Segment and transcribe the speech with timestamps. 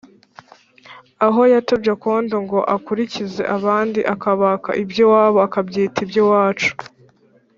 [1.25, 6.71] Aho yatobye akondoNgo akurikize abandi, akabaka iby’iwabo akabyita iby’iwacu